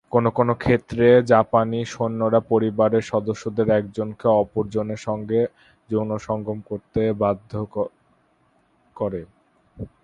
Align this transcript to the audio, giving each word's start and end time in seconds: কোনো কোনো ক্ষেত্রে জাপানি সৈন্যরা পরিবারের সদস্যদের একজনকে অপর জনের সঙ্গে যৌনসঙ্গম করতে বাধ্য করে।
কোনো 0.11 0.29
কোনো 0.31 0.53
ক্ষেত্রে 0.55 1.07
জাপানি 1.31 1.79
সৈন্যরা 1.93 2.39
পরিবারের 2.51 3.03
সদস্যদের 3.11 3.67
একজনকে 3.79 4.27
অপর 4.41 4.63
জনের 4.69 5.01
সঙ্গে 5.07 5.39
যৌনসঙ্গম 5.89 6.57
করতে 6.69 7.01
বাধ্য 7.21 7.51
করে। 8.95 9.21